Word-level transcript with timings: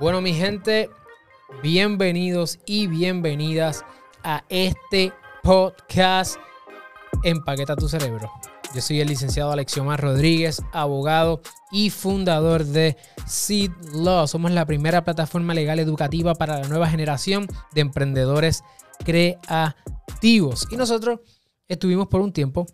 Bueno, 0.00 0.22
mi 0.22 0.32
gente, 0.32 0.88
bienvenidos 1.62 2.58
y 2.64 2.86
bienvenidas 2.86 3.84
a 4.24 4.44
este 4.48 5.12
podcast 5.42 6.36
Empaqueta 7.22 7.76
tu 7.76 7.86
cerebro. 7.86 8.32
Yo 8.74 8.80
soy 8.80 9.02
el 9.02 9.08
licenciado 9.08 9.52
Alexiomar 9.52 10.00
Rodríguez, 10.00 10.62
abogado 10.72 11.42
y 11.70 11.90
fundador 11.90 12.64
de 12.64 12.96
Seed 13.26 13.72
Law. 13.92 14.26
Somos 14.26 14.52
la 14.52 14.64
primera 14.64 15.04
plataforma 15.04 15.52
legal 15.52 15.78
educativa 15.78 16.34
para 16.34 16.60
la 16.60 16.68
nueva 16.68 16.88
generación 16.88 17.46
de 17.74 17.82
emprendedores 17.82 18.64
creativos. 19.04 20.66
Y 20.70 20.76
nosotros 20.76 21.20
estuvimos 21.68 22.08
por 22.08 22.22
un 22.22 22.32
tiempo 22.32 22.64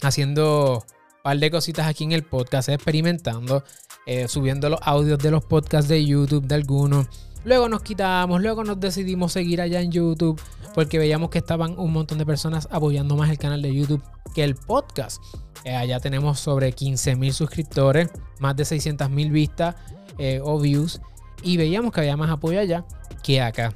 haciendo 0.00 0.78
un 0.78 1.22
par 1.22 1.36
de 1.36 1.50
cositas 1.50 1.86
aquí 1.86 2.04
en 2.04 2.12
el 2.12 2.24
podcast, 2.24 2.70
experimentando 2.70 3.64
eh, 4.10 4.26
subiendo 4.26 4.70
los 4.70 4.80
audios 4.82 5.18
de 5.18 5.30
los 5.30 5.44
podcasts 5.44 5.86
de 5.86 6.02
YouTube 6.02 6.46
de 6.46 6.54
algunos. 6.54 7.08
Luego 7.44 7.68
nos 7.68 7.82
quitamos, 7.82 8.40
luego 8.40 8.64
nos 8.64 8.80
decidimos 8.80 9.32
seguir 9.32 9.60
allá 9.60 9.82
en 9.82 9.92
YouTube 9.92 10.40
porque 10.74 10.98
veíamos 10.98 11.28
que 11.28 11.36
estaban 11.36 11.78
un 11.78 11.92
montón 11.92 12.16
de 12.16 12.24
personas 12.24 12.68
apoyando 12.70 13.16
más 13.16 13.28
el 13.28 13.36
canal 13.36 13.60
de 13.60 13.74
YouTube 13.74 14.02
que 14.34 14.44
el 14.44 14.54
podcast. 14.54 15.22
Eh, 15.62 15.76
allá 15.76 16.00
tenemos 16.00 16.40
sobre 16.40 16.72
15 16.72 17.16
mil 17.16 17.34
suscriptores, 17.34 18.08
más 18.38 18.56
de 18.56 18.64
600 18.64 19.10
mil 19.10 19.30
vistas 19.30 19.76
eh, 20.16 20.40
o 20.42 20.58
views 20.58 21.02
y 21.42 21.58
veíamos 21.58 21.92
que 21.92 22.00
había 22.00 22.16
más 22.16 22.30
apoyo 22.30 22.60
allá 22.60 22.86
que 23.22 23.42
acá. 23.42 23.74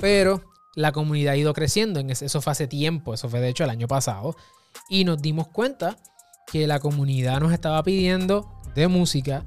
Pero 0.00 0.42
la 0.74 0.90
comunidad 0.90 1.34
ha 1.34 1.36
ido 1.36 1.54
creciendo, 1.54 2.00
en 2.00 2.10
eso 2.10 2.40
fue 2.42 2.50
hace 2.50 2.66
tiempo, 2.66 3.14
eso 3.14 3.28
fue 3.28 3.38
de 3.38 3.50
hecho 3.50 3.62
el 3.62 3.70
año 3.70 3.86
pasado, 3.86 4.34
y 4.88 5.04
nos 5.04 5.22
dimos 5.22 5.46
cuenta 5.46 5.96
que 6.50 6.66
la 6.66 6.80
comunidad 6.80 7.38
nos 7.38 7.52
estaba 7.52 7.80
pidiendo 7.84 8.55
de 8.76 8.86
música 8.88 9.44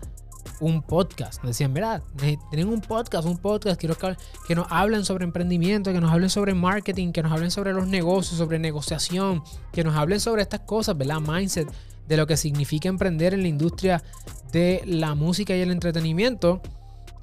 un 0.59 0.81
podcast. 0.81 1.41
Decían, 1.44 1.72
mira, 1.72 2.02
tienen 2.49 2.67
un 2.67 2.81
podcast, 2.81 3.25
un 3.25 3.38
podcast, 3.38 3.80
quiero 3.80 3.95
que, 3.95 4.17
que 4.47 4.55
nos 4.55 4.67
hablen 4.69 5.05
sobre 5.05 5.23
emprendimiento, 5.23 5.94
que 5.94 6.02
nos 6.02 6.11
hablen 6.11 6.30
sobre 6.30 6.53
marketing, 6.53 7.11
que 7.11 7.23
nos 7.23 7.31
hablen 7.31 7.52
sobre 7.52 7.72
los 7.72 7.88
negocios, 7.88 8.38
sobre 8.38 8.59
negociación, 8.59 9.41
que 9.72 9.83
nos 9.83 9.95
hablen 9.95 10.19
sobre 10.19 10.41
estas 10.41 10.61
cosas, 10.61 10.97
¿verdad? 10.97 11.22
Mindset, 11.22 11.72
de 12.07 12.17
lo 12.17 12.27
que 12.27 12.35
significa 12.35 12.89
emprender 12.89 13.33
en 13.33 13.44
la 13.44 13.47
industria 13.47 14.03
de 14.52 14.81
la 14.85 15.16
música 15.16 15.55
y 15.55 15.61
el 15.61 15.72
entretenimiento. 15.72 16.61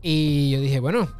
Y 0.00 0.50
yo 0.50 0.60
dije, 0.60 0.80
bueno, 0.80 1.12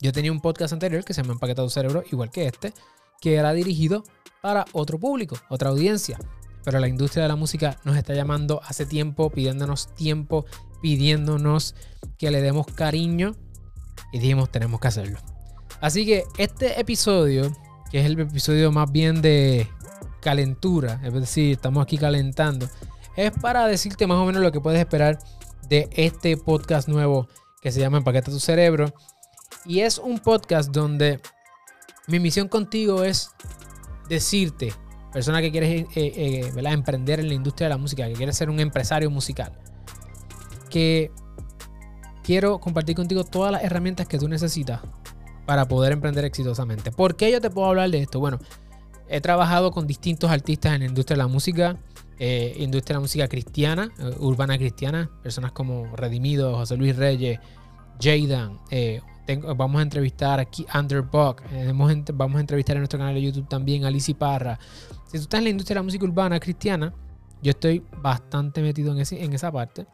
yo 0.00 0.12
tenía 0.12 0.32
un 0.32 0.40
podcast 0.40 0.72
anterior 0.72 1.04
que 1.04 1.14
se 1.14 1.22
llama 1.22 1.34
Empaquetado 1.34 1.68
Cerebro, 1.68 2.02
igual 2.10 2.30
que 2.30 2.46
este, 2.46 2.72
que 3.20 3.34
era 3.34 3.52
dirigido 3.52 4.02
para 4.40 4.64
otro 4.72 4.98
público, 4.98 5.36
otra 5.50 5.68
audiencia 5.68 6.18
pero 6.64 6.78
la 6.78 6.88
industria 6.88 7.22
de 7.22 7.28
la 7.28 7.36
música 7.36 7.78
nos 7.84 7.96
está 7.96 8.14
llamando 8.14 8.60
hace 8.64 8.86
tiempo, 8.86 9.30
pidiéndonos 9.30 9.94
tiempo, 9.94 10.46
pidiéndonos 10.82 11.74
que 12.18 12.30
le 12.30 12.40
demos 12.40 12.66
cariño 12.66 13.34
y 14.12 14.18
dijimos 14.18 14.50
tenemos 14.50 14.80
que 14.80 14.88
hacerlo. 14.88 15.18
Así 15.80 16.04
que 16.04 16.24
este 16.38 16.80
episodio, 16.80 17.50
que 17.90 18.00
es 18.00 18.06
el 18.06 18.18
episodio 18.18 18.70
más 18.72 18.90
bien 18.90 19.22
de 19.22 19.68
calentura, 20.20 21.00
es 21.02 21.12
decir, 21.12 21.52
estamos 21.52 21.82
aquí 21.82 21.96
calentando, 21.96 22.68
es 23.16 23.30
para 23.32 23.66
decirte 23.66 24.06
más 24.06 24.18
o 24.18 24.24
menos 24.24 24.42
lo 24.42 24.52
que 24.52 24.60
puedes 24.60 24.80
esperar 24.80 25.18
de 25.68 25.88
este 25.92 26.36
podcast 26.36 26.88
nuevo 26.88 27.28
que 27.60 27.72
se 27.72 27.80
llama 27.80 27.98
Empaqueta 27.98 28.30
tu 28.30 28.40
cerebro. 28.40 28.92
Y 29.64 29.80
es 29.80 29.98
un 29.98 30.18
podcast 30.18 30.70
donde 30.70 31.20
mi 32.06 32.18
misión 32.18 32.48
contigo 32.48 33.04
es 33.04 33.30
decirte 34.08 34.72
persona 35.12 35.40
que 35.40 35.50
quieres 35.50 35.70
eh, 35.70 35.86
eh, 35.94 36.52
emprender 36.56 37.20
en 37.20 37.28
la 37.28 37.34
industria 37.34 37.66
de 37.66 37.74
la 37.74 37.78
música, 37.78 38.06
que 38.06 38.14
quieres 38.14 38.36
ser 38.36 38.50
un 38.50 38.60
empresario 38.60 39.10
musical, 39.10 39.52
que 40.68 41.10
quiero 42.22 42.58
compartir 42.60 42.96
contigo 42.96 43.24
todas 43.24 43.52
las 43.52 43.64
herramientas 43.64 44.06
que 44.06 44.18
tú 44.18 44.28
necesitas 44.28 44.80
para 45.46 45.66
poder 45.66 45.92
emprender 45.92 46.24
exitosamente. 46.24 46.92
¿Por 46.92 47.16
qué 47.16 47.32
yo 47.32 47.40
te 47.40 47.50
puedo 47.50 47.68
hablar 47.68 47.90
de 47.90 47.98
esto? 47.98 48.20
Bueno, 48.20 48.38
he 49.08 49.20
trabajado 49.20 49.72
con 49.72 49.86
distintos 49.86 50.30
artistas 50.30 50.74
en 50.74 50.80
la 50.80 50.86
industria 50.86 51.16
de 51.16 51.22
la 51.22 51.28
música, 51.28 51.76
eh, 52.20 52.54
industria 52.58 52.94
de 52.94 52.98
la 52.98 53.00
música 53.00 53.28
cristiana, 53.28 53.92
urbana 54.20 54.56
cristiana, 54.58 55.10
personas 55.22 55.50
como 55.52 55.96
Redimido, 55.96 56.54
José 56.56 56.76
Luis 56.76 56.94
Reyes, 56.94 57.40
Jadan, 58.00 58.60
vamos 59.56 59.80
a 59.80 59.82
entrevistar 59.82 60.40
aquí 60.40 60.66
Underbuck, 60.72 61.42
vamos 62.14 62.36
a 62.36 62.40
entrevistar 62.40 62.76
en 62.76 62.80
nuestro 62.80 62.98
canal 62.98 63.14
de 63.14 63.22
YouTube 63.22 63.48
también 63.48 63.84
a 63.84 63.90
Lizzie 63.90 64.14
Parra, 64.14 64.58
si 65.10 65.18
tú 65.18 65.22
estás 65.22 65.38
en 65.38 65.44
la 65.44 65.50
industria 65.50 65.74
de 65.74 65.78
la 65.80 65.82
música 65.82 66.04
urbana 66.04 66.38
cristiana, 66.38 66.94
yo 67.42 67.50
estoy 67.50 67.82
bastante 68.00 68.62
metido 68.62 68.92
en, 68.96 69.02
en 69.10 69.32
esa 69.32 69.50
parte. 69.50 69.84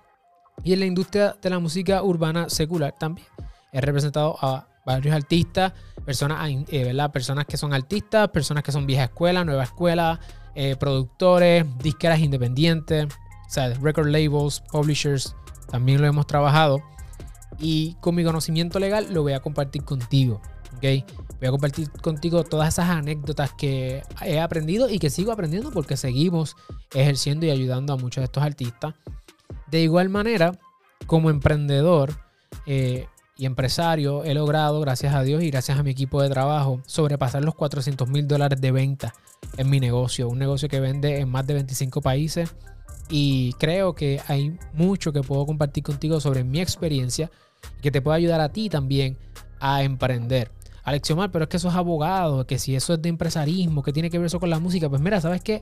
Y 0.63 0.75
en 0.75 0.81
la 0.81 0.87
industria 0.87 1.35
de 1.41 1.49
la 1.49 1.59
música 1.59 2.03
urbana 2.03 2.51
secular 2.51 2.95
también. 2.99 3.27
He 3.73 3.81
representado 3.81 4.37
a 4.43 4.69
varios 4.85 5.15
artistas, 5.15 5.73
personas, 6.05 6.51
eh, 6.69 6.85
¿verdad? 6.85 7.11
personas 7.11 7.47
que 7.47 7.57
son 7.57 7.73
artistas, 7.73 8.29
personas 8.29 8.63
que 8.63 8.73
son 8.73 8.87
vieja 8.87 9.05
escuela, 9.05 9.43
nueva 9.43 9.65
escuela, 9.65 10.21
eh, 10.55 10.77
productores, 10.77 11.65
disqueras 11.79 12.21
independientes, 12.21 13.07
o 13.07 13.51
sea, 13.51 13.73
record 13.73 14.09
labels, 14.09 14.63
publishers, 14.71 15.35
también 15.71 16.03
lo 16.03 16.07
hemos 16.07 16.27
trabajado. 16.27 16.83
Y 17.59 17.95
con 18.01 18.15
mi 18.15 18.23
conocimiento 18.23 18.79
legal 18.79 19.15
lo 19.15 19.23
voy 19.23 19.33
a 19.33 19.41
compartir 19.41 19.83
contigo. 19.83 20.43
¿Ok? 20.77 21.05
Voy 21.39 21.49
a 21.49 21.51
compartir 21.51 21.91
contigo 21.91 22.45
todas 22.45 22.69
esas 22.69 22.89
anécdotas 22.89 23.53
que 23.53 24.03
he 24.23 24.41
aprendido 24.41 24.89
y 24.89 24.99
que 24.99 25.11
sigo 25.11 25.33
aprendiendo 25.33 25.71
porque 25.71 25.97
seguimos 25.97 26.57
ejerciendo 26.95 27.47
y 27.47 27.51
ayudando 27.51 27.93
a 27.93 27.97
muchos 27.97 28.23
de 28.23 28.25
estos 28.27 28.43
artistas. 28.43 28.95
De 29.67 29.83
igual 29.83 30.09
manera, 30.09 30.59
como 31.07 31.29
emprendedor 31.29 32.15
eh, 32.67 33.07
y 33.37 33.45
empresario, 33.45 34.25
he 34.25 34.33
logrado, 34.33 34.81
gracias 34.81 35.15
a 35.15 35.23
Dios 35.23 35.43
y 35.43 35.51
gracias 35.51 35.79
a 35.79 35.83
mi 35.83 35.91
equipo 35.91 36.23
de 36.23 36.31
trabajo, 36.31 36.81
sobrepasar 36.87 37.45
los 37.45 37.55
400 37.55 38.09
mil 38.09 38.27
dólares 38.27 38.61
de 38.61 38.73
venta 38.73 39.15
en 39.57 39.69
mi 39.69 39.79
negocio. 39.79 40.29
Un 40.29 40.39
negocio 40.39 40.69
que 40.69 40.81
vende 40.81 41.21
en 41.21 41.29
más 41.29 41.47
de 41.47 41.55
25 41.55 42.01
países. 42.01 42.55
Y 43.09 43.53
creo 43.55 43.95
que 43.95 44.21
hay 44.27 44.59
mucho 44.73 45.13
que 45.13 45.23
puedo 45.23 45.47
compartir 45.47 45.85
contigo 45.85 46.19
sobre 46.19 46.43
mi 46.43 46.61
experiencia 46.61 47.31
y 47.79 47.83
que 47.83 47.91
te 47.91 48.03
puede 48.03 48.17
ayudar 48.17 48.41
a 48.41 48.49
ti 48.49 48.69
también 48.69 49.17
a 49.61 49.83
emprender. 49.83 50.51
Alexiomar, 50.85 51.33
pero 51.33 51.45
es 51.45 51.49
que 51.49 51.57
eso 51.57 51.69
es 51.69 51.75
abogado, 51.75 52.47
que 52.47 52.59
si 52.59 52.77
eso 52.77 52.95
es 52.95 53.03
de 53.03 53.09
empresarismo, 53.09 53.83
que 53.83 53.93
tiene 53.93 54.09
que 54.09 54.19
ver 54.19 54.27
eso 54.27 54.39
con 54.39 54.51
la 54.51 54.61
música. 54.61 54.89
Pues 54.89 55.01
mira, 55.01 55.21
¿sabes 55.21 55.43
qué? 55.43 55.61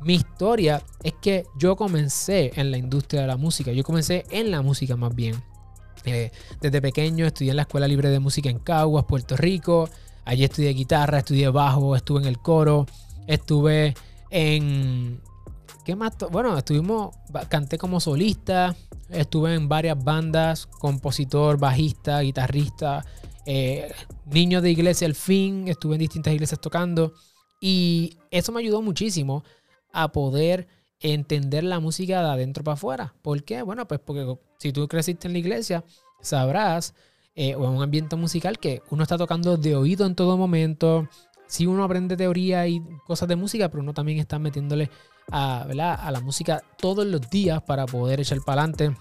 Mi 0.00 0.14
historia 0.14 0.82
es 1.02 1.14
que 1.22 1.46
yo 1.56 1.76
comencé 1.76 2.52
en 2.56 2.70
la 2.70 2.76
industria 2.76 3.22
de 3.22 3.28
la 3.28 3.36
música. 3.36 3.72
Yo 3.72 3.84
comencé 3.84 4.24
en 4.30 4.50
la 4.50 4.62
música 4.62 4.96
más 4.96 5.14
bien. 5.14 5.36
Eh, 6.04 6.30
desde 6.60 6.82
pequeño 6.82 7.24
estudié 7.24 7.50
en 7.50 7.56
la 7.56 7.62
Escuela 7.62 7.88
Libre 7.88 8.10
de 8.10 8.18
Música 8.18 8.50
en 8.50 8.58
Caguas, 8.58 9.04
Puerto 9.04 9.36
Rico. 9.36 9.88
Allí 10.24 10.44
estudié 10.44 10.70
guitarra, 10.70 11.18
estudié 11.18 11.48
bajo, 11.48 11.96
estuve 11.96 12.20
en 12.22 12.26
el 12.26 12.38
coro, 12.38 12.86
estuve 13.26 13.94
en... 14.30 15.20
¿Qué 15.84 15.94
más? 15.94 16.16
Bueno, 16.30 16.56
estuvimos, 16.56 17.14
canté 17.50 17.76
como 17.76 18.00
solista, 18.00 18.74
estuve 19.10 19.54
en 19.54 19.68
varias 19.68 20.02
bandas, 20.02 20.66
compositor, 20.66 21.58
bajista, 21.58 22.20
guitarrista, 22.20 23.04
eh, 23.44 23.92
niño 24.24 24.62
de 24.62 24.70
iglesia 24.70 25.06
al 25.06 25.14
fin, 25.14 25.68
estuve 25.68 25.96
en 25.96 26.00
distintas 26.00 26.32
iglesias 26.32 26.58
tocando 26.58 27.12
y 27.60 28.16
eso 28.30 28.50
me 28.50 28.60
ayudó 28.60 28.80
muchísimo 28.80 29.44
a 29.92 30.10
poder 30.10 30.68
entender 31.00 31.64
la 31.64 31.80
música 31.80 32.22
de 32.22 32.28
adentro 32.30 32.64
para 32.64 32.74
afuera. 32.74 33.14
¿Por 33.20 33.44
qué? 33.44 33.60
Bueno, 33.60 33.86
pues 33.86 34.00
porque 34.00 34.38
si 34.58 34.72
tú 34.72 34.88
creciste 34.88 35.28
en 35.28 35.34
la 35.34 35.38
iglesia, 35.38 35.84
sabrás, 36.22 36.94
eh, 37.34 37.56
o 37.56 37.64
en 37.64 37.70
un 37.70 37.82
ambiente 37.82 38.16
musical, 38.16 38.58
que 38.58 38.80
uno 38.90 39.02
está 39.02 39.18
tocando 39.18 39.58
de 39.58 39.76
oído 39.76 40.06
en 40.06 40.14
todo 40.14 40.38
momento. 40.38 41.08
Si 41.46 41.66
uno 41.66 41.84
aprende 41.84 42.16
teoría 42.16 42.66
y 42.66 42.80
cosas 43.06 43.28
de 43.28 43.36
música, 43.36 43.68
pero 43.68 43.82
uno 43.82 43.92
también 43.92 44.18
está 44.18 44.38
metiéndole 44.38 44.88
a, 45.30 45.62
a 45.62 46.10
la 46.10 46.20
música 46.20 46.62
todos 46.78 47.06
los 47.06 47.28
días 47.30 47.62
para 47.62 47.86
poder 47.86 48.20
echar 48.20 48.38
para 48.44 48.62
adelante. 48.62 48.96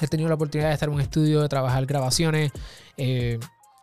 He 0.00 0.06
tenido 0.08 0.28
la 0.28 0.34
oportunidad 0.34 0.68
de 0.68 0.74
estar 0.74 0.88
en 0.88 0.94
un 0.94 1.00
estudio, 1.00 1.42
de 1.42 1.48
trabajar 1.48 1.86
grabaciones. 1.86 2.52
Eh, 2.96 3.38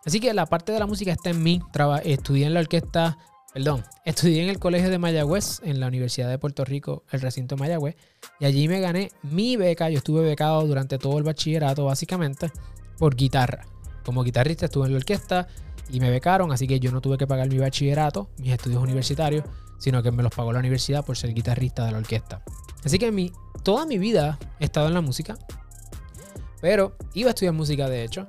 Así 0.08 0.20
que 0.20 0.32
la 0.32 0.46
parte 0.46 0.72
de 0.72 0.78
la 0.78 0.86
música 0.86 1.12
está 1.12 1.28
en 1.28 1.42
mí. 1.42 1.60
estudié 2.04 2.46
en 2.46 2.54
la 2.54 2.60
orquesta, 2.60 3.18
perdón, 3.52 3.84
estudié 4.06 4.42
en 4.42 4.48
el 4.48 4.58
colegio 4.58 4.88
de 4.88 4.98
Mayagüez, 4.98 5.60
en 5.64 5.80
la 5.80 5.86
Universidad 5.86 6.30
de 6.30 6.38
Puerto 6.38 6.64
Rico, 6.64 7.02
el 7.10 7.20
recinto 7.20 7.56
de 7.56 7.60
Mayagüez. 7.60 7.96
Y 8.40 8.46
allí 8.46 8.68
me 8.68 8.80
gané 8.80 9.10
mi 9.22 9.56
beca. 9.56 9.90
Yo 9.90 9.98
estuve 9.98 10.22
becado 10.22 10.66
durante 10.66 10.96
todo 10.96 11.18
el 11.18 11.24
bachillerato, 11.24 11.84
básicamente, 11.84 12.50
por 12.96 13.16
guitarra. 13.16 13.66
Como 14.02 14.22
guitarrista 14.22 14.64
estuve 14.64 14.86
en 14.86 14.92
la 14.92 14.98
orquesta 14.98 15.46
y 15.90 16.00
me 16.00 16.10
becaron, 16.10 16.52
así 16.52 16.66
que 16.66 16.80
yo 16.80 16.90
no 16.90 17.02
tuve 17.02 17.18
que 17.18 17.26
pagar 17.26 17.48
mi 17.50 17.58
bachillerato, 17.58 18.30
mis 18.38 18.52
estudios 18.52 18.82
universitarios, 18.82 19.44
sino 19.78 20.02
que 20.02 20.10
me 20.10 20.22
los 20.22 20.32
pagó 20.32 20.52
la 20.52 20.58
universidad 20.58 21.04
por 21.04 21.16
ser 21.16 21.32
guitarrista 21.34 21.84
de 21.86 21.92
la 21.92 21.98
orquesta. 21.98 22.42
Así 22.84 22.98
que 22.98 23.10
mi, 23.10 23.32
toda 23.62 23.86
mi 23.86 23.98
vida 23.98 24.38
he 24.60 24.64
estado 24.64 24.88
en 24.88 24.94
la 24.94 25.00
música, 25.00 25.36
pero 26.60 26.96
iba 27.14 27.28
a 27.28 27.30
estudiar 27.30 27.54
música 27.54 27.88
de 27.88 28.04
hecho, 28.04 28.26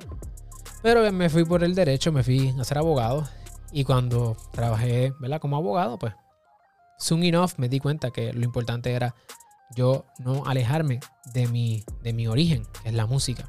pero 0.82 1.12
me 1.12 1.30
fui 1.30 1.46
por 1.46 1.64
el 1.64 1.76
derecho, 1.76 2.12
me 2.12 2.24
fui 2.24 2.54
a 2.60 2.64
ser 2.64 2.78
abogado. 2.78 3.28
Y 3.72 3.84
cuando 3.84 4.36
trabajé 4.52 5.14
¿verdad? 5.20 5.40
como 5.40 5.58
abogado, 5.58 6.00
pues 6.00 6.14
soon 6.98 7.24
enough 7.24 7.52
me 7.58 7.70
di 7.70 7.80
cuenta 7.80 8.12
que 8.12 8.34
lo 8.34 8.44
importante 8.44 8.92
era 8.92 9.16
yo 9.76 10.06
no 10.18 10.46
alejarme 10.46 11.00
de 11.34 11.48
mi, 11.48 11.84
de 12.02 12.14
mi 12.14 12.28
origen, 12.28 12.66
que 12.82 12.90
es 12.90 12.96
la 12.96 13.06
música. 13.06 13.48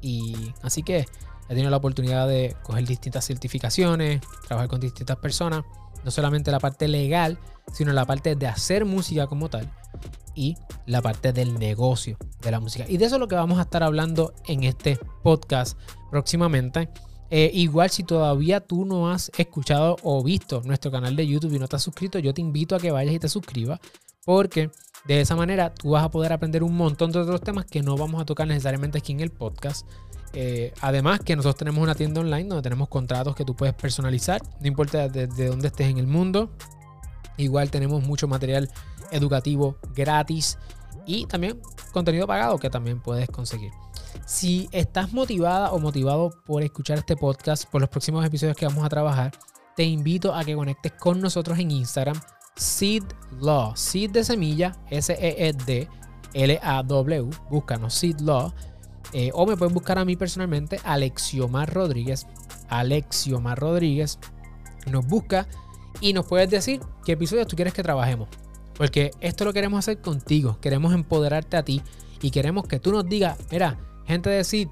Y 0.00 0.52
así 0.62 0.82
que 0.82 1.06
he 1.48 1.48
tenido 1.48 1.70
la 1.70 1.78
oportunidad 1.78 2.28
de 2.28 2.56
coger 2.62 2.84
distintas 2.84 3.24
certificaciones, 3.26 4.20
trabajar 4.46 4.68
con 4.68 4.80
distintas 4.80 5.16
personas, 5.16 5.64
no 6.06 6.12
solamente 6.12 6.52
la 6.52 6.60
parte 6.60 6.86
legal, 6.86 7.36
sino 7.72 7.92
la 7.92 8.04
parte 8.04 8.36
de 8.36 8.46
hacer 8.46 8.84
música 8.84 9.26
como 9.26 9.50
tal 9.50 9.68
y 10.36 10.56
la 10.86 11.02
parte 11.02 11.32
del 11.32 11.58
negocio 11.58 12.16
de 12.42 12.52
la 12.52 12.60
música. 12.60 12.84
Y 12.88 12.96
de 12.96 13.06
eso 13.06 13.16
es 13.16 13.20
lo 13.20 13.26
que 13.26 13.34
vamos 13.34 13.58
a 13.58 13.62
estar 13.62 13.82
hablando 13.82 14.32
en 14.46 14.62
este 14.62 15.00
podcast 15.24 15.76
próximamente. 16.08 16.88
Eh, 17.28 17.50
igual 17.52 17.90
si 17.90 18.04
todavía 18.04 18.60
tú 18.60 18.84
no 18.84 19.10
has 19.10 19.32
escuchado 19.36 19.96
o 20.04 20.22
visto 20.22 20.62
nuestro 20.64 20.92
canal 20.92 21.16
de 21.16 21.26
YouTube 21.26 21.54
y 21.54 21.58
no 21.58 21.66
has 21.68 21.82
suscrito, 21.82 22.20
yo 22.20 22.32
te 22.32 22.40
invito 22.40 22.76
a 22.76 22.78
que 22.78 22.92
vayas 22.92 23.16
y 23.16 23.18
te 23.18 23.28
suscribas 23.28 23.80
porque 24.24 24.70
de 25.06 25.20
esa 25.20 25.36
manera 25.36 25.72
tú 25.72 25.90
vas 25.90 26.04
a 26.04 26.10
poder 26.10 26.32
aprender 26.32 26.62
un 26.62 26.76
montón 26.76 27.12
de 27.12 27.20
otros 27.20 27.40
temas 27.40 27.64
que 27.64 27.82
no 27.82 27.96
vamos 27.96 28.20
a 28.20 28.24
tocar 28.24 28.46
necesariamente 28.46 28.98
aquí 28.98 29.12
en 29.12 29.20
el 29.20 29.30
podcast. 29.30 29.86
Eh, 30.32 30.74
además 30.80 31.20
que 31.20 31.34
nosotros 31.36 31.56
tenemos 31.56 31.82
una 31.82 31.94
tienda 31.94 32.20
online 32.20 32.48
donde 32.48 32.62
tenemos 32.62 32.88
contratos 32.88 33.34
que 33.34 33.44
tú 33.44 33.54
puedes 33.54 33.74
personalizar, 33.74 34.42
no 34.60 34.66
importa 34.66 35.08
desde 35.08 35.46
dónde 35.46 35.68
estés 35.68 35.88
en 35.88 35.98
el 35.98 36.06
mundo. 36.06 36.50
Igual 37.36 37.70
tenemos 37.70 38.02
mucho 38.02 38.28
material 38.28 38.70
educativo 39.12 39.76
gratis 39.94 40.58
y 41.06 41.26
también 41.26 41.60
contenido 41.92 42.26
pagado 42.26 42.58
que 42.58 42.68
también 42.68 43.00
puedes 43.00 43.28
conseguir. 43.28 43.72
Si 44.26 44.68
estás 44.72 45.12
motivada 45.12 45.70
o 45.72 45.78
motivado 45.78 46.30
por 46.44 46.62
escuchar 46.62 46.98
este 46.98 47.16
podcast, 47.16 47.64
por 47.70 47.80
los 47.80 47.90
próximos 47.90 48.24
episodios 48.24 48.56
que 48.56 48.66
vamos 48.66 48.84
a 48.84 48.88
trabajar, 48.88 49.32
te 49.76 49.84
invito 49.84 50.34
a 50.34 50.44
que 50.44 50.54
conectes 50.54 50.92
con 50.92 51.20
nosotros 51.20 51.58
en 51.58 51.70
Instagram, 51.70 52.18
Seed 52.56 53.04
Law, 53.40 53.76
Seed 53.76 54.10
de 54.10 54.24
semilla, 54.24 54.76
S-E-E-D, 54.90 55.88
L-A-W, 56.32 57.30
búscanos 57.50 57.94
Seed 57.94 58.20
Law, 58.20 58.52
eh, 59.12 59.30
o 59.34 59.46
me 59.46 59.56
puedes 59.56 59.72
buscar 59.72 59.98
a 59.98 60.04
mí 60.04 60.16
personalmente, 60.16 60.80
Alexiomar 60.84 61.72
Rodríguez, 61.72 62.26
Alexiomar 62.68 63.58
Rodríguez, 63.58 64.18
nos 64.90 65.06
busca 65.06 65.46
y 66.00 66.12
nos 66.12 66.26
puedes 66.26 66.50
decir 66.50 66.80
qué 67.04 67.12
episodios 67.12 67.46
tú 67.46 67.56
quieres 67.56 67.74
que 67.74 67.82
trabajemos. 67.82 68.28
Porque 68.76 69.10
esto 69.20 69.44
lo 69.44 69.52
queremos 69.52 69.78
hacer 69.78 70.00
contigo, 70.00 70.58
queremos 70.60 70.92
empoderarte 70.92 71.56
a 71.56 71.62
ti 71.62 71.82
y 72.20 72.30
queremos 72.30 72.66
que 72.66 72.80
tú 72.80 72.92
nos 72.92 73.06
digas, 73.06 73.38
mira, 73.50 73.78
gente 74.06 74.30
de 74.30 74.36
decir, 74.36 74.68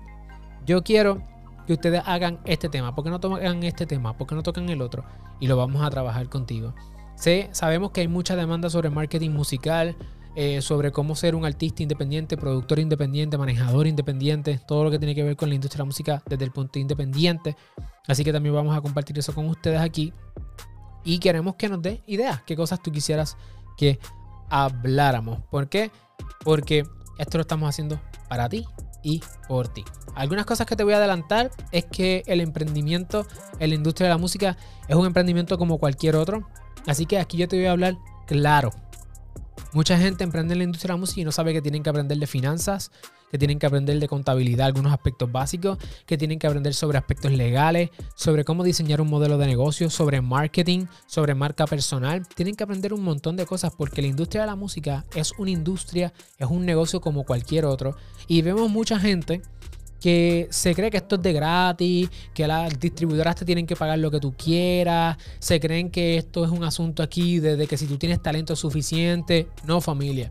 yo 0.66 0.82
quiero 0.82 1.22
que 1.66 1.74
ustedes 1.74 2.02
hagan 2.04 2.40
este 2.44 2.68
tema, 2.68 2.94
¿por 2.94 3.04
qué 3.04 3.10
no 3.10 3.20
tocan 3.20 3.62
este 3.62 3.86
tema? 3.86 4.16
¿Por 4.16 4.26
qué 4.26 4.34
no 4.34 4.42
tocan 4.42 4.68
el 4.68 4.82
otro? 4.82 5.04
Y 5.40 5.46
lo 5.46 5.56
vamos 5.56 5.82
a 5.82 5.90
trabajar 5.90 6.28
contigo. 6.28 6.74
Sé, 7.16 7.48
sabemos 7.52 7.90
que 7.90 8.00
hay 8.00 8.08
mucha 8.08 8.36
demanda 8.36 8.68
sobre 8.70 8.90
marketing 8.90 9.30
musical, 9.30 9.96
eh, 10.36 10.60
sobre 10.62 10.90
cómo 10.90 11.14
ser 11.14 11.34
un 11.36 11.44
artista 11.44 11.82
independiente, 11.82 12.36
productor 12.36 12.80
independiente, 12.80 13.38
manejador 13.38 13.86
independiente, 13.86 14.60
todo 14.66 14.84
lo 14.84 14.90
que 14.90 14.98
tiene 14.98 15.14
que 15.14 15.22
ver 15.22 15.36
con 15.36 15.48
la 15.48 15.54
industria 15.54 15.78
de 15.78 15.82
la 15.82 15.86
música 15.86 16.22
desde 16.26 16.44
el 16.44 16.50
punto 16.50 16.78
independiente. 16.78 17.56
Así 18.08 18.24
que 18.24 18.32
también 18.32 18.54
vamos 18.54 18.76
a 18.76 18.80
compartir 18.80 19.18
eso 19.18 19.32
con 19.32 19.48
ustedes 19.48 19.80
aquí. 19.80 20.12
Y 21.04 21.18
queremos 21.18 21.54
que 21.54 21.68
nos 21.68 21.80
dé 21.82 22.02
ideas, 22.06 22.42
qué 22.42 22.56
cosas 22.56 22.82
tú 22.82 22.90
quisieras 22.90 23.36
que 23.76 23.98
habláramos. 24.50 25.40
¿Por 25.50 25.68
qué? 25.68 25.90
Porque 26.42 26.84
esto 27.18 27.38
lo 27.38 27.42
estamos 27.42 27.68
haciendo 27.68 28.00
para 28.28 28.48
ti 28.48 28.64
y 29.02 29.22
por 29.46 29.68
ti. 29.68 29.84
Algunas 30.14 30.46
cosas 30.46 30.66
que 30.66 30.76
te 30.76 30.82
voy 30.82 30.94
a 30.94 30.96
adelantar 30.96 31.50
es 31.70 31.84
que 31.84 32.22
el 32.26 32.40
emprendimiento 32.40 33.26
en 33.58 33.70
la 33.70 33.76
industria 33.76 34.08
de 34.08 34.14
la 34.14 34.18
música 34.18 34.56
es 34.88 34.96
un 34.96 35.06
emprendimiento 35.06 35.58
como 35.58 35.78
cualquier 35.78 36.16
otro. 36.16 36.48
Así 36.86 37.06
que 37.06 37.18
aquí 37.18 37.36
yo 37.36 37.48
te 37.48 37.56
voy 37.56 37.66
a 37.66 37.72
hablar 37.72 37.96
claro. 38.26 38.70
Mucha 39.72 39.98
gente 39.98 40.22
emprende 40.22 40.52
en 40.52 40.58
la 40.58 40.64
industria 40.64 40.88
de 40.88 40.94
la 40.94 41.00
música 41.00 41.20
y 41.20 41.24
no 41.24 41.32
sabe 41.32 41.52
que 41.52 41.60
tienen 41.62 41.82
que 41.82 41.90
aprender 41.90 42.18
de 42.18 42.26
finanzas, 42.26 42.92
que 43.34 43.38
tienen 43.38 43.58
que 43.58 43.66
aprender 43.66 43.98
de 43.98 44.06
contabilidad, 44.06 44.68
algunos 44.68 44.92
aspectos 44.92 45.32
básicos, 45.32 45.78
que 46.06 46.16
tienen 46.16 46.38
que 46.38 46.46
aprender 46.46 46.72
sobre 46.72 46.98
aspectos 46.98 47.32
legales, 47.32 47.90
sobre 48.14 48.44
cómo 48.44 48.62
diseñar 48.62 49.00
un 49.00 49.10
modelo 49.10 49.36
de 49.38 49.46
negocio, 49.46 49.90
sobre 49.90 50.20
marketing, 50.20 50.86
sobre 51.06 51.34
marca 51.34 51.66
personal. 51.66 52.24
Tienen 52.28 52.54
que 52.54 52.62
aprender 52.62 52.92
un 52.94 53.02
montón 53.02 53.34
de 53.34 53.44
cosas 53.44 53.72
porque 53.76 54.02
la 54.02 54.06
industria 54.06 54.42
de 54.42 54.46
la 54.46 54.54
música 54.54 55.04
es 55.16 55.32
una 55.36 55.50
industria, 55.50 56.12
es 56.38 56.46
un 56.48 56.64
negocio 56.64 57.00
como 57.00 57.24
cualquier 57.24 57.64
otro. 57.64 57.96
Y 58.28 58.42
vemos 58.42 58.70
mucha 58.70 59.00
gente 59.00 59.42
que 60.04 60.48
se 60.50 60.74
cree 60.74 60.90
que 60.90 60.98
esto 60.98 61.14
es 61.14 61.22
de 61.22 61.32
gratis, 61.32 62.10
que 62.34 62.46
las 62.46 62.78
distribuidoras 62.78 63.36
te 63.36 63.46
tienen 63.46 63.66
que 63.66 63.74
pagar 63.74 63.98
lo 63.98 64.10
que 64.10 64.20
tú 64.20 64.34
quieras, 64.36 65.16
se 65.38 65.58
creen 65.58 65.88
que 65.88 66.18
esto 66.18 66.44
es 66.44 66.50
un 66.50 66.62
asunto 66.62 67.02
aquí 67.02 67.40
de, 67.40 67.66
que 67.66 67.78
si 67.78 67.86
tú 67.86 67.96
tienes 67.96 68.20
talento 68.22 68.54
suficiente, 68.54 69.48
no 69.64 69.80
familia. 69.80 70.30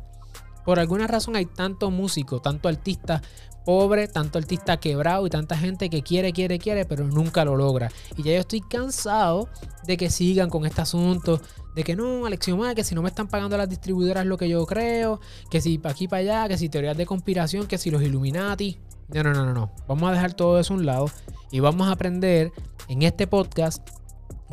Por 0.64 0.80
alguna 0.80 1.08
razón 1.08 1.36
hay 1.36 1.48
tanto 1.48 1.90
músico, 1.90 2.40
tanto 2.40 2.70
artista 2.70 3.24
pobre, 3.66 4.08
tanto 4.08 4.38
artista 4.38 4.78
quebrado 4.78 5.26
y 5.26 5.32
tanta 5.32 5.58
gente 5.58 5.90
que 5.90 6.04
quiere, 6.04 6.34
quiere, 6.34 6.60
quiere, 6.60 6.86
pero 6.86 7.08
nunca 7.08 7.44
lo 7.44 7.56
logra. 7.56 7.90
Y 8.16 8.22
ya 8.22 8.34
yo 8.34 8.42
estoy 8.42 8.62
cansado 8.62 9.50
de 9.88 9.98
que 9.98 10.12
sigan 10.12 10.52
con 10.52 10.68
este 10.68 10.82
asunto, 10.82 11.42
de 11.74 11.84
que 11.84 11.96
no, 11.96 12.28
Alexiomar, 12.28 12.76
que 12.76 12.84
si 12.84 12.94
no 12.94 13.02
me 13.02 13.10
están 13.10 13.28
pagando 13.28 13.58
las 13.58 13.70
distribuidoras 13.70 14.28
lo 14.28 14.38
que 14.38 14.48
yo 14.48 14.68
creo, 14.68 15.20
que 15.50 15.62
si 15.62 15.80
para 15.80 15.94
aquí 15.94 16.08
para 16.08 16.20
allá, 16.20 16.48
que 16.48 16.60
si 16.60 16.70
teorías 16.70 16.96
de 16.96 17.08
conspiración, 17.08 17.66
que 17.66 17.80
si 17.80 17.90
los 17.90 18.04
Illuminati. 18.04 18.78
No, 19.10 19.24
no, 19.24 19.34
no, 19.34 19.46
no, 19.46 19.54
no. 19.54 19.72
Vamos 19.88 20.10
a 20.10 20.14
dejar 20.14 20.34
todo 20.34 20.60
eso 20.60 20.74
a 20.74 20.78
un 20.78 20.86
lado 20.86 21.10
y 21.52 21.60
vamos 21.60 21.88
a 21.88 21.92
aprender 21.92 22.52
en 22.88 23.04
este 23.04 23.28
podcast 23.28 23.88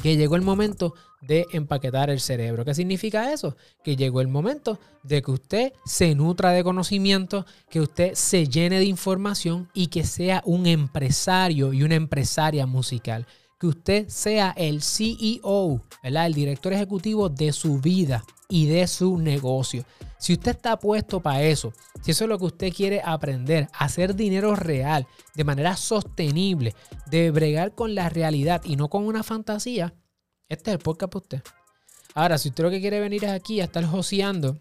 que 0.02 0.16
llegó 0.16 0.36
el 0.36 0.42
momento 0.42 0.94
de 1.20 1.46
empaquetar 1.52 2.10
el 2.10 2.20
cerebro. 2.20 2.64
¿Qué 2.64 2.74
significa 2.74 3.32
eso? 3.32 3.56
Que 3.84 3.96
llegó 3.96 4.20
el 4.20 4.28
momento 4.28 4.78
de 5.02 5.22
que 5.22 5.30
usted 5.30 5.72
se 5.84 6.14
nutra 6.14 6.50
de 6.50 6.64
conocimiento, 6.64 7.46
que 7.68 7.80
usted 7.80 8.14
se 8.14 8.46
llene 8.46 8.78
de 8.78 8.86
información 8.86 9.68
y 9.74 9.88
que 9.88 10.04
sea 10.04 10.42
un 10.44 10.66
empresario 10.66 11.72
y 11.72 11.82
una 11.82 11.94
empresaria 11.94 12.66
musical. 12.66 13.26
Que 13.60 13.66
usted 13.66 14.08
sea 14.08 14.54
el 14.56 14.82
CEO, 14.82 15.82
¿verdad? 16.02 16.26
el 16.26 16.34
director 16.34 16.72
ejecutivo 16.72 17.28
de 17.28 17.52
su 17.52 17.78
vida 17.78 18.24
y 18.48 18.66
de 18.66 18.86
su 18.86 19.18
negocio. 19.18 19.84
Si 20.18 20.32
usted 20.32 20.52
está 20.52 20.78
puesto 20.78 21.20
para 21.20 21.42
eso, 21.42 21.72
si 22.02 22.10
eso 22.10 22.24
es 22.24 22.28
lo 22.28 22.38
que 22.38 22.46
usted 22.46 22.72
quiere 22.72 23.00
aprender, 23.04 23.68
hacer 23.72 24.14
dinero 24.14 24.56
real, 24.56 25.06
de 25.34 25.44
manera 25.44 25.76
sostenible, 25.76 26.74
de 27.06 27.30
bregar 27.30 27.74
con 27.74 27.94
la 27.94 28.08
realidad 28.08 28.62
y 28.64 28.76
no 28.76 28.88
con 28.88 29.06
una 29.06 29.22
fantasía, 29.22 29.94
este 30.48 30.70
es 30.70 30.74
el 30.74 30.82
podcast 30.82 31.12
para 31.12 31.22
usted. 31.22 31.42
Ahora, 32.14 32.38
si 32.38 32.48
usted 32.48 32.64
lo 32.64 32.70
que 32.70 32.80
quiere 32.80 32.98
venir 32.98 33.24
es 33.24 33.30
aquí 33.30 33.60
a 33.60 33.64
estar 33.64 33.84
joseando 33.84 34.58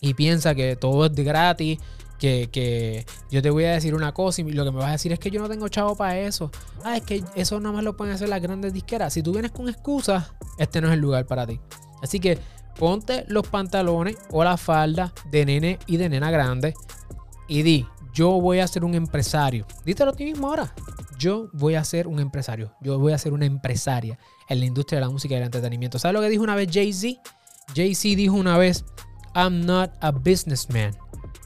y 0.00 0.14
piensa 0.14 0.54
que 0.54 0.74
todo 0.74 1.06
es 1.06 1.12
gratis, 1.12 1.78
que, 2.22 3.06
yo 3.30 3.42
te 3.42 3.50
voy 3.50 3.64
a 3.64 3.72
decir 3.72 3.94
una 3.94 4.12
cosa 4.12 4.42
y 4.42 4.52
lo 4.52 4.64
que 4.64 4.70
me 4.70 4.78
vas 4.78 4.88
a 4.88 4.92
decir 4.92 5.12
es 5.12 5.18
que 5.18 5.30
yo 5.30 5.40
no 5.40 5.48
tengo 5.48 5.68
chavo 5.68 5.96
para 5.96 6.18
eso. 6.18 6.50
Ah, 6.84 6.96
es 6.96 7.02
que 7.02 7.24
eso 7.34 7.58
nada 7.58 7.74
más 7.74 7.84
lo 7.84 7.96
pueden 7.96 8.14
hacer 8.14 8.28
las 8.28 8.40
grandes 8.40 8.72
disqueras. 8.72 9.12
Si 9.12 9.22
tú 9.22 9.32
vienes 9.32 9.50
con 9.50 9.68
excusas, 9.68 10.32
este 10.58 10.80
no 10.80 10.88
es 10.88 10.94
el 10.94 11.00
lugar 11.00 11.26
para 11.26 11.46
ti. 11.46 11.60
Así 12.02 12.20
que 12.20 12.38
ponte 12.78 13.24
los 13.28 13.46
pantalones 13.48 14.16
o 14.30 14.44
la 14.44 14.56
falda 14.56 15.12
de 15.30 15.44
nene 15.44 15.78
y 15.86 15.96
de 15.96 16.08
nena 16.08 16.30
grande 16.30 16.74
y 17.48 17.62
di, 17.62 17.86
yo 18.14 18.40
voy 18.40 18.60
a 18.60 18.68
ser 18.68 18.84
un 18.84 18.94
empresario. 18.94 19.66
Dítelo 19.84 20.12
a 20.12 20.14
ti 20.14 20.24
mismo 20.24 20.48
ahora. 20.48 20.72
Yo 21.18 21.48
voy 21.52 21.74
a 21.74 21.84
ser 21.84 22.06
un 22.08 22.18
empresario. 22.18 22.72
Yo 22.80 22.98
voy 22.98 23.12
a 23.12 23.18
ser 23.18 23.32
una 23.32 23.46
empresaria 23.46 24.18
en 24.48 24.60
la 24.60 24.66
industria 24.66 24.98
de 24.98 25.06
la 25.06 25.10
música 25.10 25.34
y 25.34 25.38
el 25.38 25.44
entretenimiento. 25.44 25.98
¿Sabes 25.98 26.14
lo 26.14 26.20
que 26.20 26.28
dijo 26.28 26.42
una 26.42 26.54
vez 26.54 26.68
Jay-Z? 26.72 27.20
Jay-Z 27.74 28.16
dijo 28.16 28.34
una 28.34 28.58
vez, 28.58 28.84
I'm 29.34 29.64
not 29.64 29.92
a 30.00 30.10
businessman. 30.10 30.96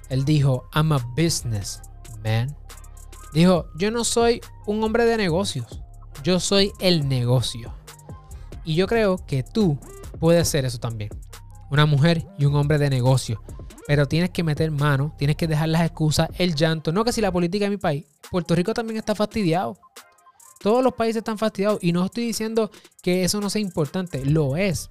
Él 0.08 0.24
dijo, 0.24 0.68
I'm 0.74 0.92
a 0.92 0.98
businessman. 1.16 2.56
Dijo, 3.32 3.66
yo 3.76 3.90
no 3.90 4.04
soy 4.04 4.40
un 4.66 4.82
hombre 4.82 5.04
de 5.04 5.16
negocios. 5.16 5.82
Yo 6.22 6.40
soy 6.40 6.72
el 6.80 7.08
negocio. 7.08 7.74
Y 8.64 8.74
yo 8.74 8.86
creo 8.86 9.18
que 9.26 9.42
tú 9.42 9.78
puedes 10.18 10.48
ser 10.48 10.64
eso 10.64 10.78
también. 10.78 11.10
Una 11.70 11.86
mujer 11.86 12.26
y 12.38 12.44
un 12.46 12.54
hombre 12.56 12.78
de 12.78 12.90
negocio. 12.90 13.42
Pero 13.86 14.06
tienes 14.06 14.30
que 14.30 14.42
meter 14.42 14.70
mano, 14.70 15.14
tienes 15.18 15.36
que 15.36 15.46
dejar 15.46 15.68
las 15.68 15.82
excusas, 15.82 16.28
el 16.38 16.54
llanto. 16.54 16.92
No 16.92 17.04
que 17.04 17.12
si 17.12 17.20
la 17.20 17.30
política 17.30 17.66
de 17.66 17.70
mi 17.70 17.76
país. 17.76 18.04
Puerto 18.30 18.54
Rico 18.54 18.74
también 18.74 18.96
está 18.96 19.14
fastidiado. 19.14 19.78
Todos 20.58 20.82
los 20.82 20.94
países 20.94 21.18
están 21.18 21.38
fastidiados 21.38 21.78
y 21.82 21.92
no 21.92 22.04
estoy 22.04 22.26
diciendo 22.26 22.70
que 23.02 23.22
eso 23.22 23.40
no 23.40 23.50
sea 23.50 23.62
importante, 23.62 24.24
lo 24.24 24.56
es. 24.56 24.88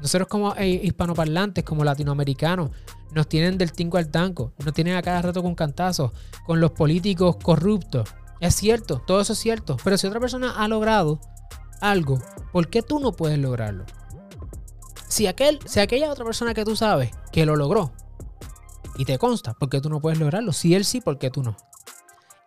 Nosotros 0.00 0.28
como 0.28 0.54
eh, 0.56 0.68
hispanoparlantes, 0.68 1.64
como 1.64 1.82
latinoamericanos, 1.82 2.70
nos 3.14 3.28
tienen 3.28 3.58
del 3.58 3.72
tinco 3.72 3.96
al 3.96 4.08
tanco, 4.08 4.52
nos 4.64 4.74
tienen 4.74 4.96
a 4.96 5.02
cada 5.02 5.22
rato 5.22 5.42
con 5.42 5.54
cantazos, 5.54 6.12
con 6.46 6.60
los 6.60 6.72
políticos 6.72 7.36
corruptos. 7.42 8.08
Es 8.40 8.54
cierto, 8.54 9.02
todo 9.06 9.20
eso 9.20 9.32
es 9.32 9.38
cierto, 9.38 9.76
pero 9.84 9.96
si 9.96 10.06
otra 10.06 10.20
persona 10.20 10.52
ha 10.56 10.68
logrado 10.68 11.20
algo, 11.80 12.18
¿por 12.52 12.68
qué 12.68 12.82
tú 12.82 12.98
no 12.98 13.12
puedes 13.12 13.38
lograrlo? 13.38 13.84
Si, 15.08 15.26
aquel, 15.26 15.60
si 15.66 15.80
aquella 15.80 16.10
otra 16.10 16.24
persona 16.24 16.54
que 16.54 16.64
tú 16.64 16.76
sabes 16.76 17.10
que 17.32 17.46
lo 17.46 17.56
logró 17.56 17.92
y 18.96 19.04
te 19.04 19.18
consta, 19.18 19.54
¿por 19.54 19.68
qué 19.68 19.80
tú 19.80 19.88
no 19.88 20.00
puedes 20.00 20.18
lograrlo? 20.18 20.52
Si 20.52 20.74
él 20.74 20.84
sí, 20.84 21.00
¿por 21.00 21.18
qué 21.18 21.30
tú 21.30 21.42
no? 21.42 21.56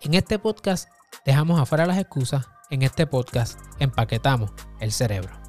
En 0.01 0.13
este 0.13 0.37
podcast 0.37 0.89
Dejamos 1.27 1.59
afuera 1.59 1.85
las 1.85 1.97
excusas. 1.97 2.47
En 2.69 2.83
este 2.83 3.05
podcast 3.05 3.59
empaquetamos 3.79 4.51
el 4.79 4.93
cerebro. 4.93 5.46